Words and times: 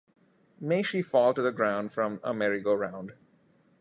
May 0.59 0.81
she 0.81 1.03
fall 1.03 1.35
to 1.35 1.43
the 1.43 1.51
ground 1.51 1.93
from 1.93 2.19
a 2.23 2.33
merry-go-round. 2.33 3.13